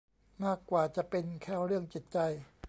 [0.43, 2.17] มากกว่าจะเป็นแค่เรื่องจิตใจ